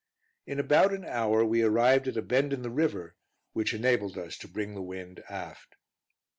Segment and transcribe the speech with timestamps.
[0.47, 3.15] In about an hour we arrived at a bend in the river,
[3.53, 5.75] which enabled us to bring the wind aft.